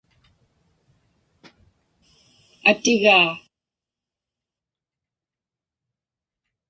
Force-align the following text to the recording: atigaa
atigaa 2.69 3.31